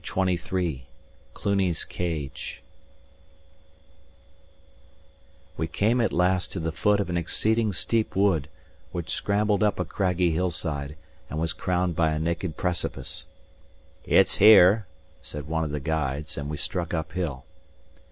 [0.03, 0.87] CHAPTER XXIII
[1.35, 2.63] CLUNY'S CAGE
[5.57, 8.49] We came at last to the foot of an exceeding steep wood,
[8.91, 10.95] which scrambled up a craggy hillside,
[11.29, 13.27] and was crowned by a naked precipice.
[14.03, 14.87] "It's here,"
[15.21, 17.45] said one of the guides, and we struck up hill.